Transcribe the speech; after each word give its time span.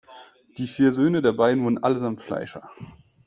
Die 0.57 0.65
vier 0.65 0.91
Söhne 0.91 1.21
der 1.21 1.33
beiden 1.33 1.63
wurden 1.63 1.83
allesamt 1.83 2.21
Fleischer. 2.21 2.67